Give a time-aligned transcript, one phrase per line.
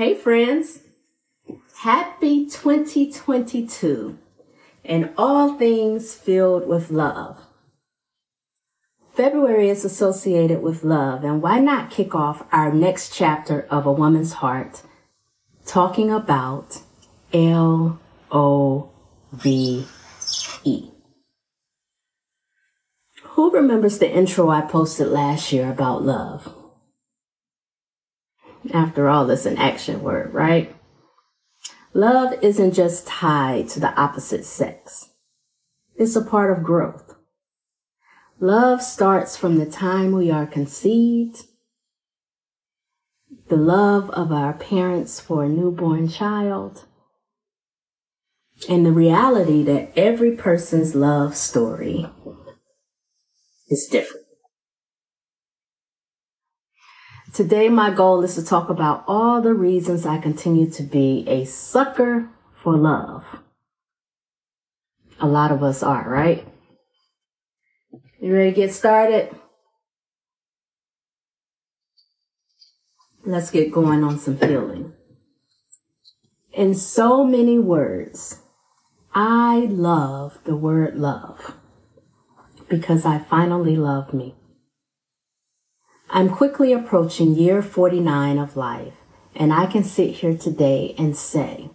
[0.00, 0.80] Hey, friends.
[1.80, 4.18] Happy 2022
[4.82, 7.38] and all things filled with love.
[9.12, 13.92] February is associated with love, and why not kick off our next chapter of A
[13.92, 14.80] Woman's Heart
[15.66, 16.80] talking about
[17.34, 18.00] L
[18.32, 18.90] O
[19.32, 19.84] V
[20.64, 20.90] E?
[23.22, 26.54] Who remembers the intro I posted last year about love?
[28.72, 30.74] After all, it's an action word, right?
[31.92, 35.10] Love isn't just tied to the opposite sex.
[35.96, 37.14] It's a part of growth.
[38.38, 41.44] Love starts from the time we are conceived,
[43.48, 46.86] the love of our parents for a newborn child,
[48.68, 52.08] and the reality that every person's love story
[53.68, 54.26] is different.
[57.32, 61.44] Today, my goal is to talk about all the reasons I continue to be a
[61.44, 63.24] sucker for love.
[65.20, 66.44] A lot of us are, right?
[68.20, 69.32] You ready to get started?
[73.24, 74.94] Let's get going on some healing.
[76.52, 78.40] In so many words,
[79.14, 81.54] I love the word love
[82.68, 84.34] because I finally love me.
[86.12, 88.94] I'm quickly approaching year 49 of life,
[89.36, 91.70] and I can sit here today and say,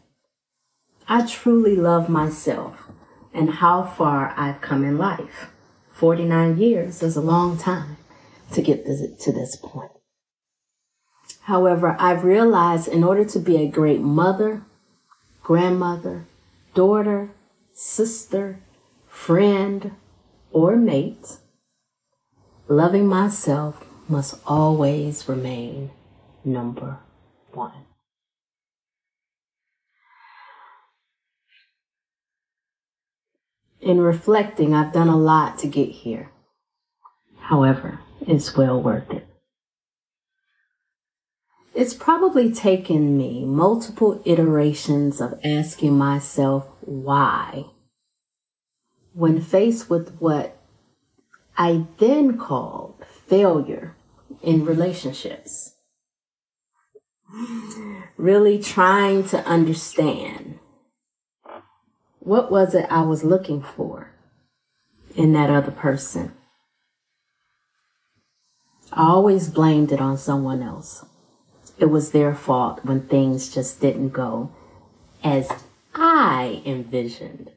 [1.07, 2.89] I truly love myself
[3.33, 5.51] and how far I've come in life.
[5.93, 7.95] 49 years is a long time
[8.51, 9.91] to get to this point.
[11.43, 14.63] However, I've realized in order to be a great mother,
[15.43, 16.25] grandmother,
[16.73, 17.31] daughter,
[17.71, 18.59] sister,
[19.07, 19.91] friend,
[20.51, 21.37] or mate,
[22.67, 25.91] loving myself must always remain
[26.43, 26.99] number
[27.51, 27.85] one.
[33.81, 36.31] In reflecting, I've done a lot to get here.
[37.37, 39.27] However, it's well worth it.
[41.75, 47.65] It's probably taken me multiple iterations of asking myself why
[49.13, 50.57] when faced with what
[51.57, 53.94] I then called failure
[54.41, 55.73] in relationships.
[58.17, 60.59] Really trying to understand
[62.19, 64.11] what was it I was looking for
[65.15, 66.33] in that other person.
[68.91, 71.05] I always blamed it on someone else.
[71.77, 74.51] It was their fault when things just didn't go
[75.23, 75.51] as
[75.93, 77.51] I envisioned.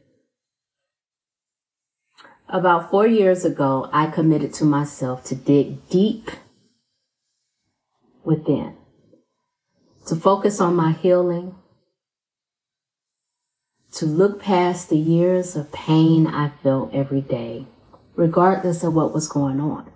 [2.48, 6.30] About four years ago, I committed to myself to dig deep
[8.28, 8.76] within,
[10.06, 11.54] to focus on my healing,
[13.90, 17.64] to look past the years of pain I felt every day,
[18.16, 19.90] regardless of what was going on.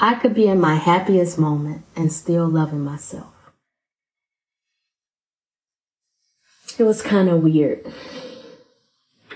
[0.00, 3.32] I could be in my happiest moment and still loving myself.
[6.76, 7.86] It was kind of weird.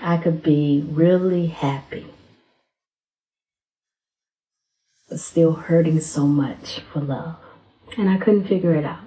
[0.01, 2.07] I could be really happy,
[5.07, 7.37] but still hurting so much for love.
[7.97, 8.99] And I couldn't figure it out.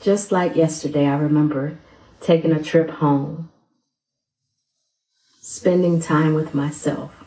[0.00, 1.78] Just like yesterday, I remember
[2.20, 3.50] taking a trip home,
[5.40, 7.24] spending time with myself.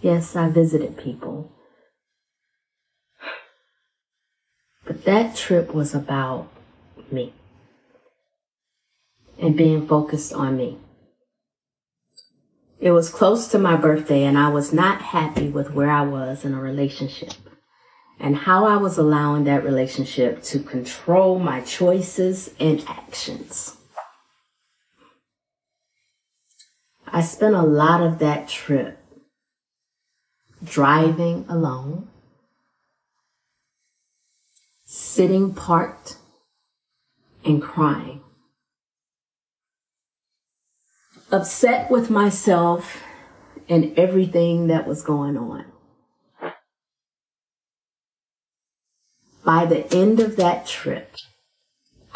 [0.00, 1.52] Yes, I visited people.
[4.84, 6.48] But that trip was about
[7.10, 7.34] me
[9.38, 10.78] and being focused on me.
[12.80, 16.44] It was close to my birthday and I was not happy with where I was
[16.44, 17.32] in a relationship
[18.18, 23.76] and how I was allowing that relationship to control my choices and actions.
[27.06, 28.98] I spent a lot of that trip
[30.64, 32.08] driving alone,
[34.84, 36.16] sitting parked,
[37.44, 38.22] and crying
[41.30, 43.02] upset with myself
[43.68, 45.64] and everything that was going on.
[49.46, 51.14] By the end of that trip,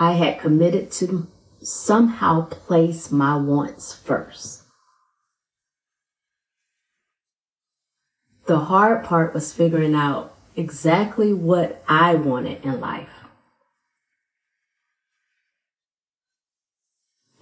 [0.00, 1.28] I had committed to
[1.62, 4.64] somehow place my wants first.
[8.46, 13.28] The hard part was figuring out exactly what I wanted in life.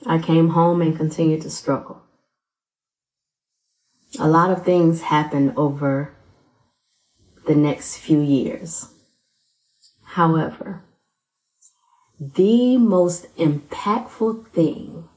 [0.04, 2.02] I came home and continued to struggle.
[4.20, 6.14] A lot of things happened over
[7.46, 8.90] the next few years.
[10.18, 10.82] However,
[12.18, 15.08] the most impactful thing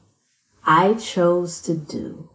[0.64, 2.30] I chose to do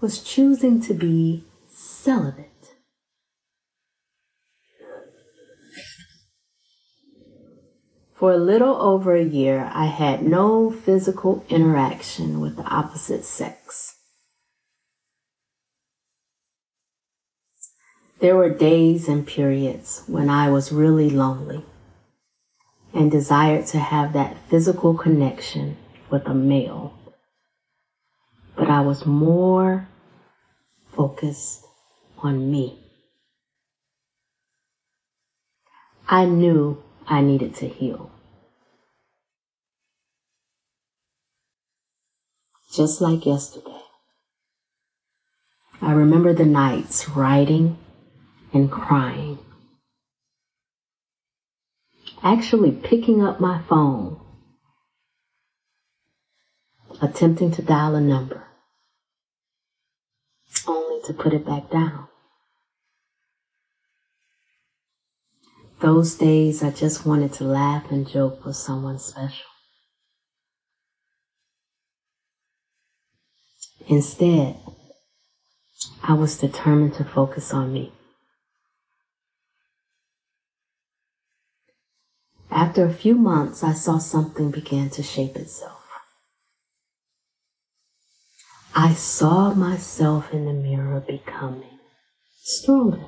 [0.00, 2.76] was choosing to be celibate.
[8.14, 13.95] For a little over a year, I had no physical interaction with the opposite sex.
[18.18, 21.62] There were days and periods when I was really lonely
[22.94, 25.76] and desired to have that physical connection
[26.08, 26.94] with a male.
[28.56, 29.88] But I was more
[30.92, 31.66] focused
[32.18, 32.78] on me.
[36.08, 38.10] I knew I needed to heal.
[42.72, 43.82] Just like yesterday.
[45.82, 47.76] I remember the nights writing
[48.52, 49.38] and crying.
[52.22, 54.18] Actually picking up my phone,
[57.00, 58.44] attempting to dial a number,
[60.66, 62.08] only to put it back down.
[65.80, 69.44] Those days I just wanted to laugh and joke with someone special.
[73.86, 74.56] Instead,
[76.02, 77.92] I was determined to focus on me.
[82.76, 85.82] After a few months, I saw something begin to shape itself.
[88.74, 91.78] I saw myself in the mirror becoming
[92.42, 93.00] stronger.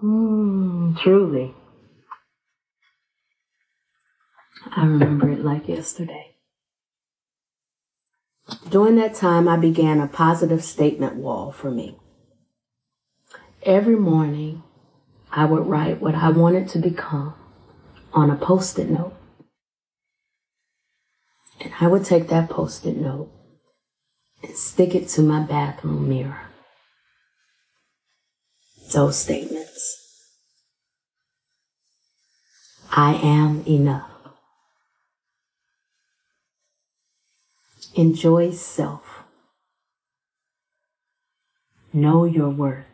[0.00, 1.56] Mm, truly.
[4.76, 6.36] I remember it like yesterday.
[8.70, 11.98] During that time, I began a positive statement wall for me.
[13.64, 14.62] Every morning,
[15.32, 17.34] I would write what I wanted to become
[18.12, 19.14] on a post it note.
[21.58, 23.30] And I would take that post it note
[24.42, 26.50] and stick it to my bathroom mirror.
[28.92, 29.98] Those statements.
[32.90, 34.10] I am enough.
[37.94, 39.22] Enjoy self.
[41.94, 42.91] Know your worth.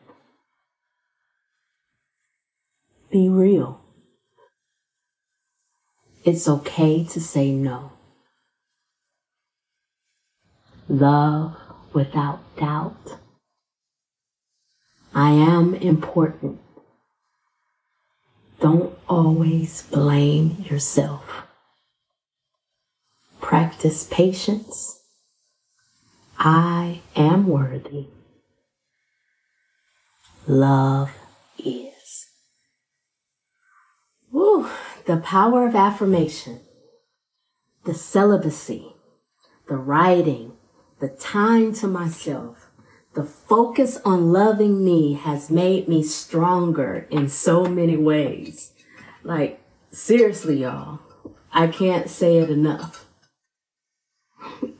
[3.19, 3.81] Be real.
[6.25, 7.91] It's okay to say no.
[10.89, 11.57] Love
[11.93, 13.17] without doubt.
[15.13, 16.61] I am important.
[18.61, 21.43] Don't always blame yourself.
[23.41, 25.01] Practice patience.
[26.39, 28.07] I am worthy.
[30.47, 31.11] Love
[31.59, 31.88] is.
[34.39, 34.69] Woo,
[35.05, 36.61] the power of affirmation,
[37.85, 38.95] the celibacy,
[39.67, 40.53] the writing,
[41.01, 42.71] the time to myself,
[43.17, 48.71] the focus on loving me has made me stronger in so many ways.
[49.25, 51.01] Like, seriously, y'all,
[51.53, 53.07] I can't say it enough.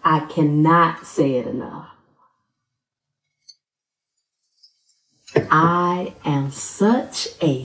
[0.05, 1.89] I cannot say it enough.
[5.51, 7.65] I am such a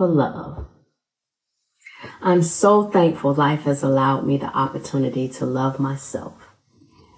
[0.00, 0.66] for love.
[2.22, 6.54] I'm so thankful life has allowed me the opportunity to love myself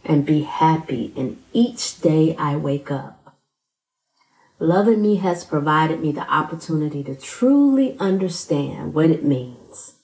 [0.04, 3.36] and be happy in each day I wake up.
[4.58, 9.94] Loving me has provided me the opportunity to truly understand what it means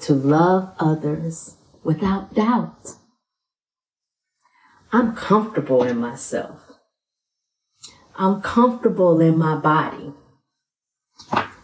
[0.00, 2.96] to love others without doubt.
[4.92, 6.72] I'm comfortable in myself.
[8.16, 10.12] I'm comfortable in my body.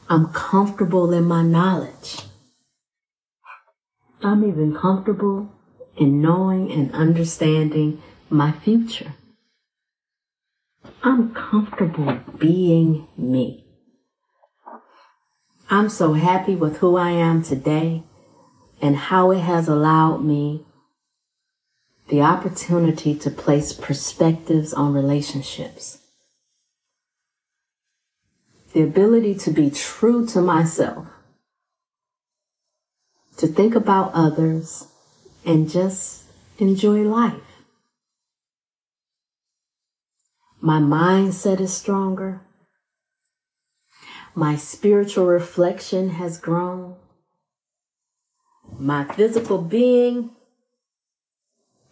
[0.08, 2.22] I'm comfortable in my knowledge.
[4.22, 5.50] I'm even comfortable
[5.96, 9.14] in knowing and understanding my future.
[11.02, 13.64] I'm comfortable being me.
[15.70, 18.02] I'm so happy with who I am today
[18.80, 20.66] and how it has allowed me
[22.08, 25.98] the opportunity to place perspectives on relationships,
[28.74, 31.06] the ability to be true to myself,
[33.36, 34.88] to think about others,
[35.46, 36.24] and just
[36.58, 37.40] enjoy life.
[40.60, 42.40] My mindset is stronger.
[44.34, 46.96] My spiritual reflection has grown.
[48.76, 50.30] My physical being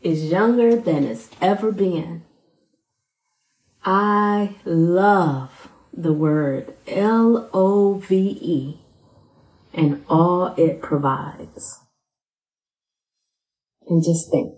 [0.01, 2.25] is younger than it's ever been.
[3.85, 5.52] I love
[5.93, 8.81] the word L O V E
[9.75, 11.79] and all it provides.
[13.89, 14.55] And just think,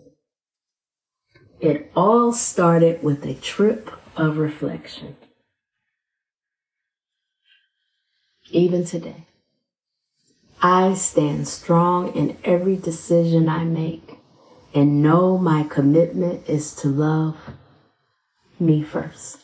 [1.60, 5.16] it all started with a trip of reflection.
[8.50, 9.26] Even today,
[10.60, 14.18] I stand strong in every decision I make
[14.74, 17.36] and know my commitment is to love
[18.58, 19.43] me first.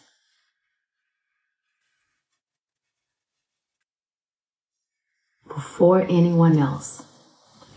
[5.54, 7.02] Before anyone else,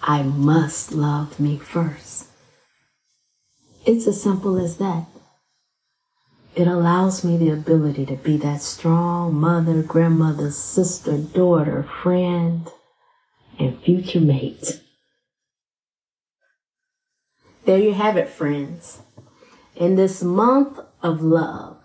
[0.01, 2.27] I must love me first.
[3.83, 5.07] It's as simple as that.
[6.55, 12.69] It allows me the ability to be that strong mother, grandmother, sister, daughter, friend,
[13.57, 14.79] and future mate.
[17.65, 19.01] There you have it, friends.
[19.75, 21.79] In this month of love,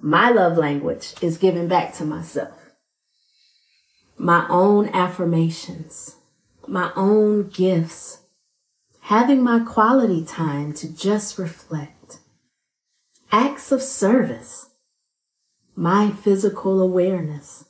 [0.00, 2.63] my love language is giving back to myself.
[4.24, 6.16] My own affirmations,
[6.66, 8.22] my own gifts,
[9.00, 12.20] having my quality time to just reflect,
[13.30, 14.70] acts of service,
[15.76, 17.66] my physical awareness,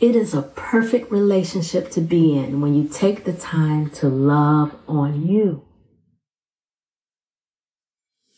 [0.00, 4.74] it is a perfect relationship to be in when you take the time to love
[4.88, 5.62] on you.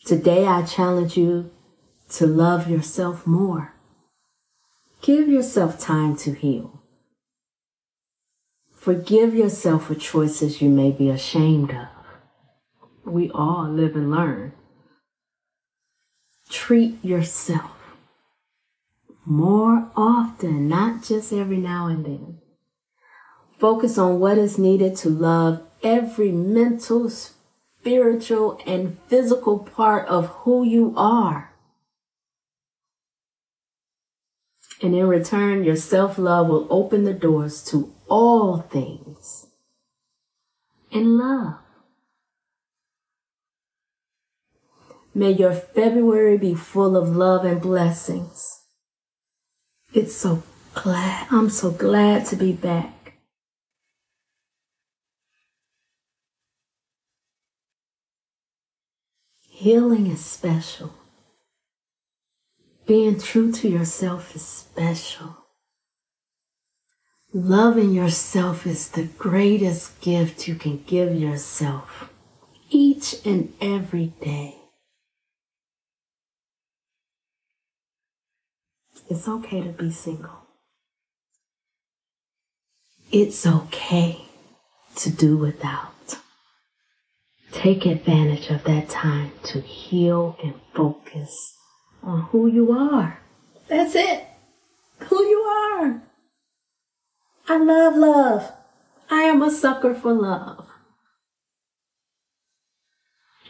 [0.05, 1.49] Today, I challenge you
[2.09, 3.73] to love yourself more.
[5.01, 6.81] Give yourself time to heal.
[8.73, 11.87] Forgive yourself for choices you may be ashamed of.
[13.05, 14.53] We all live and learn.
[16.49, 17.77] Treat yourself
[19.25, 22.39] more often, not just every now and then.
[23.59, 30.63] Focus on what is needed to love every mental, spiritual, and physical part of who
[30.63, 31.53] you are.
[34.81, 39.47] And in return, your self love will open the doors to all things
[40.91, 41.55] and love.
[45.13, 48.61] May your February be full of love and blessings.
[49.91, 50.43] It's so
[50.75, 51.27] glad.
[51.31, 53.17] I'm so glad to be back.
[59.49, 60.96] Healing is special.
[62.87, 65.35] Being true to yourself is special.
[67.33, 72.09] Loving yourself is the greatest gift you can give yourself
[72.69, 74.55] each and every day.
[79.09, 80.47] It's okay to be single.
[83.11, 84.21] It's okay
[84.95, 86.19] to do without.
[87.51, 91.56] Take advantage of that time to heal and focus
[92.07, 93.19] on who you are.
[93.67, 94.25] That's it.
[94.99, 96.01] Who you are.
[97.49, 98.53] I love love.
[99.09, 100.67] I am a sucker for love.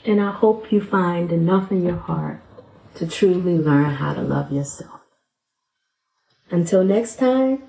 [0.04, 2.42] And I hope you find enough in your heart
[2.96, 5.02] to truly learn how to love yourself.
[6.50, 7.64] Until next time,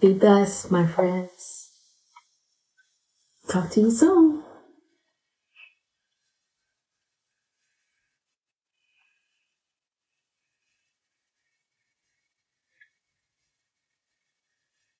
[0.00, 1.70] be best, my friends.
[3.48, 4.35] Talk to you soon.